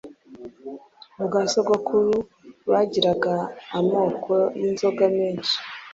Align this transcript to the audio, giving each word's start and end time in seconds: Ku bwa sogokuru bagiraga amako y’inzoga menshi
Ku 1.13 1.19
bwa 1.27 1.41
sogokuru 1.51 2.15
bagiraga 2.71 3.33
amako 3.77 4.35
y’inzoga 4.59 5.03
menshi 5.17 5.55